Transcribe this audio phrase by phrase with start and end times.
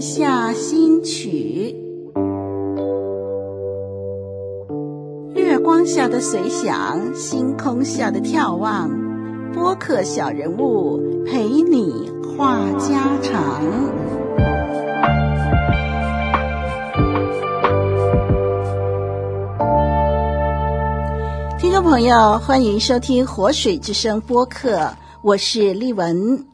[0.00, 1.74] 下新曲，
[5.34, 8.88] 月光下的随想，星空下的眺望，
[9.52, 13.62] 播客小人物陪你话家常。
[21.58, 26.46] 听众朋友，欢迎收听活水之声播客，我是丽文。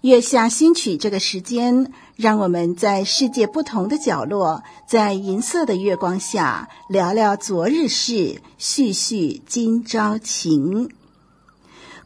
[0.00, 10.90] 月下新曲这个时间，让我们在世界不同的角落，在银色的月光下聊聊昨日事，叙叙今朝情。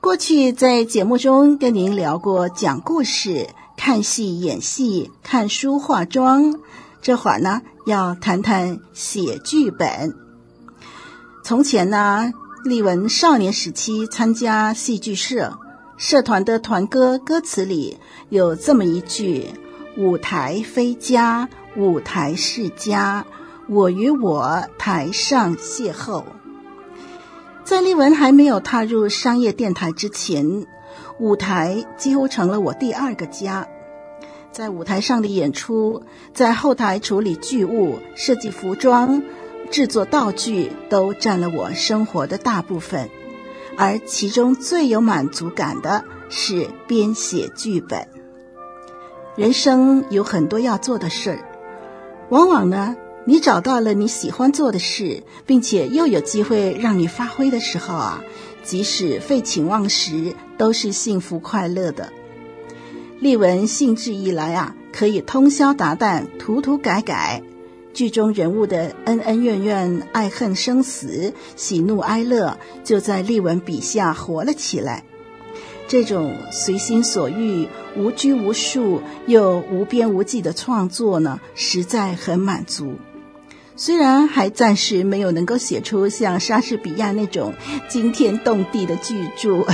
[0.01, 6.59] 过去在节目中跟您聊过讲故事、看戏、演戏、看书、化妆，
[7.03, 10.15] 这会儿呢要谈谈写剧本。
[11.45, 12.33] 从前呢，
[12.65, 15.59] 丽文少年时期参加戏剧社。
[15.97, 17.99] 社团的团歌歌词里
[18.29, 19.47] 有这么一句
[19.99, 23.27] ：“舞台非家，舞台是家，
[23.69, 26.23] 我与我台上邂逅。”
[27.67, 30.65] 在丽文还没有踏入商业电台之前，
[31.19, 33.67] 舞台几乎成了我第二个家。
[34.53, 39.21] 在舞台上的演出，在后台处理剧务、设计服装、
[39.73, 43.11] 制作道具，都占了我生活的大部分。
[43.77, 48.18] 而其中最有满足感的是编写剧本。
[49.39, 51.39] 人生有很多要做的事儿，
[52.29, 58.21] 往往呢，你找到了你喜欢做的事，并且又有机会让你发挥的时候啊，
[58.65, 62.13] 即使废寝忘食，都是幸福快乐的。
[63.21, 67.41] 丽文兴致一来啊，可以通宵达旦，涂涂改改。
[67.95, 75.05] 剧中人物的恩恩怨怨、爱恨生死、喜怒哀乐，就在丽文笔下活了起来。
[75.89, 82.95] 这种随心所欲、无拘无束又无边无际的创作呢，实在很满足。
[83.75, 87.55] 虽然还暂时没有能够写出像莎士比亚那种
[87.89, 89.65] 惊天动地的巨著。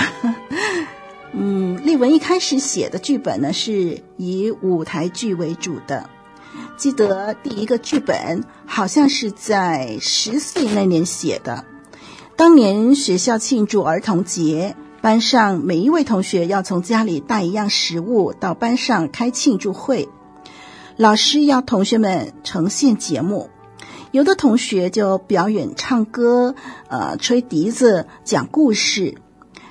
[1.32, 6.08] 嗯，丽文一开始写的剧本呢，是以舞台剧为主的。
[6.76, 11.64] 记得第一个剧本好像是在十岁那年写的。
[12.36, 20.09] 当年学校庆祝儿童节，班上每一位同学要从家里带一样食物到班上开庆祝会。
[20.97, 23.50] 老师要同学们呈现节目，
[24.12, 26.54] 有的同学就表演唱歌，
[26.88, 29.14] 呃，吹笛子，讲故事。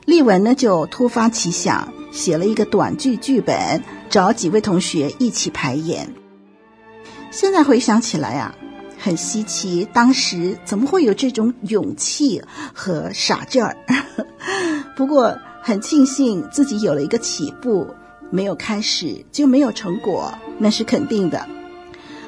[0.05, 6.13] 丽文呢就突发奇想，写了一个短剧剧本，找几位同学一起排演。
[7.31, 8.55] 现在回想起来啊，
[8.99, 12.39] 很稀奇，当时怎么会有这种勇气
[12.71, 13.75] 和傻劲儿？
[14.95, 17.95] 不过很庆幸自己有了一个起步，
[18.29, 21.47] 没有开始就没有成果，那是肯定的。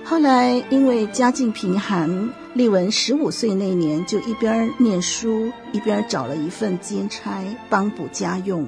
[0.04, 8.68] 后来因为家境贫寒，丽文十五岁那年就一边念书一边找了一份兼差帮补家用，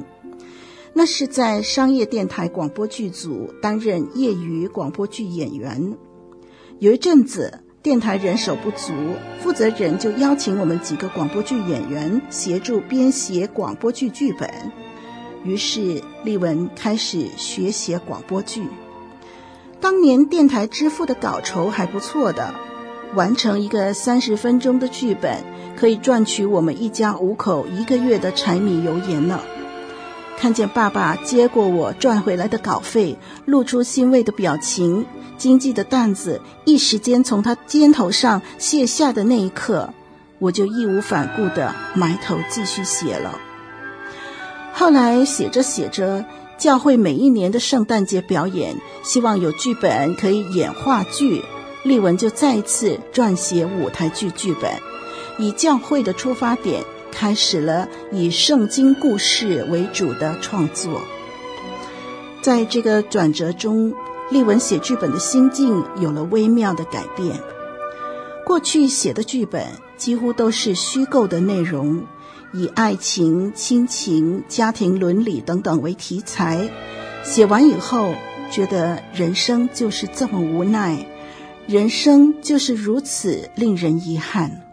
[0.93, 5.95] 那是在商业电台广播剧组担任业余广播剧演员。
[6.79, 8.91] 有一阵子，电台人手不足，
[9.41, 14.49] 负责人就邀请我们几个广播剧演员协助编写广播剧剧本。
[15.45, 18.67] 于是，丽文开始学写广播剧。
[19.79, 22.53] 当年电台支付的稿酬还不错的，
[23.15, 25.41] 完成一个三十分钟的剧本，
[25.77, 29.39] 可以赚取我们一家五口一个月的柴米油盐呢。
[30.37, 35.03] 看见爸爸接过我赚回来的稿费，露出欣慰的表情，
[35.35, 39.91] 经济的担子一时间从他肩头上卸下的那一刻，
[40.37, 43.39] 我就义无反顾地埋头继续写了。
[44.73, 46.23] 后来写着写着，
[46.59, 51.43] 教会每一年的圣诞节表演，希望有剧本可以演话剧，
[51.83, 54.71] 丽文就再次撰写舞台剧剧本，
[55.39, 56.83] 以教会的出发点。
[57.19, 61.01] 开始了以圣经故事为主的创作，
[62.43, 63.91] 在这个转折中，
[64.29, 67.35] 丽文写剧本的心境有了微妙的改变。
[68.45, 69.65] 过去写的剧本
[69.97, 72.05] 几乎都是虚构的内容，
[72.53, 76.69] 以爱情、亲情、家庭伦理等等为题材。
[77.23, 78.13] 写完以后，
[78.51, 81.03] 觉得人生就是这么无奈，
[81.65, 84.66] 人生就是如此令人遗憾。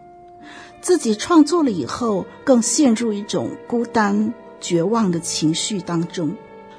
[0.85, 6.37] 自己创作了以后，更陷入一种孤单、绝望的情绪当中。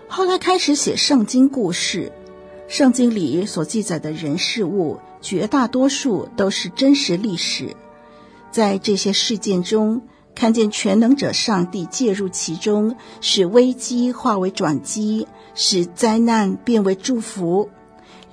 [0.08, 2.12] 后来开始写圣经故事，
[2.68, 7.76] 圣经里所记载的人事物，绝大多数都是真实历史。
[8.52, 10.04] 在这些事件中，
[10.36, 17.72] 看见全能者上帝介入其中，使危机化为转机，使灾难变为祝福。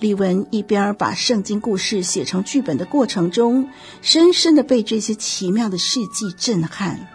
[0.02, 3.69] 丽文一边把圣经故事写成剧本的过程中，
[4.00, 7.08] 深深的被这些奇妙的事迹震撼。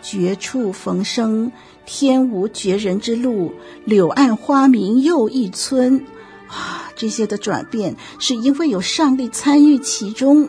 [0.00, 1.50] 绝处逢生，
[1.84, 3.52] 天无绝人之路，
[3.84, 6.06] 柳暗花明又一村。
[6.46, 10.48] 啊，这些的转变是因为有上帝参与其中。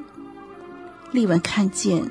[1.11, 2.03] 丽文看见，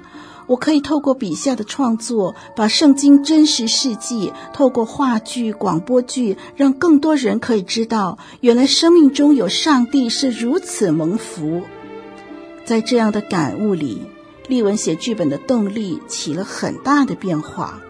[0.46, 11.62] 我可以透过笔下的创作，把圣经真实事迹透过话剧、广播剧，让更多人可以知道，原来生命中有上帝是如此蒙福。
[12.64, 14.02] 在这样的感悟里。
[14.48, 17.80] 丽文写剧本的动力起了很大的变化。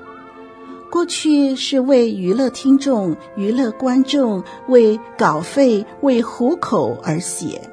[0.90, 7.71] 过去是为娱乐听众、娱乐观众、为稿费、为糊口而写，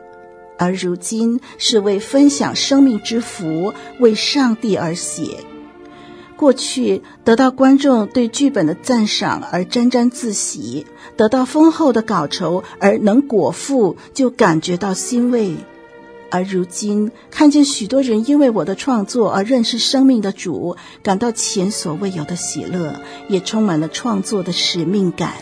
[0.59, 5.37] 而如今是为分享生命之福、为上帝而写。
[6.35, 10.85] 过去得到观众对剧本的赞赏而沾沾自喜，
[11.17, 15.55] 得到丰厚的稿酬而能果腹，就感觉到欣慰。
[16.31, 22.95] 而如今，看见许多人因为我的创作而认识生命的主，感到前所未有的喜乐，
[23.27, 25.33] 也充满了创作的使命感。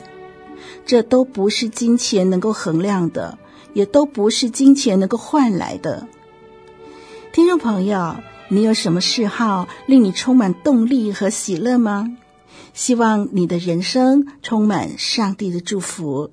[0.86, 3.38] 这都不是金钱能够衡量的，
[3.74, 6.08] 也都不是金钱能够换来的。
[7.31, 8.16] 听众朋友，
[8.50, 12.18] 你有什么嗜好令你充满动力和喜乐吗？
[12.74, 16.31] 希望你的人生充满上帝的祝福。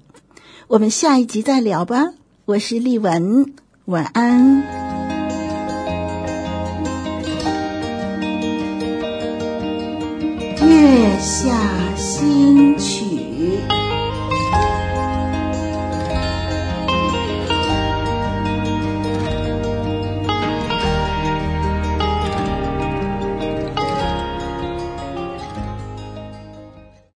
[0.66, 2.08] 我们下一集再聊吧。
[2.44, 3.54] 我是丽文。
[3.86, 4.62] 晚安。
[10.66, 13.73] 月下新曲。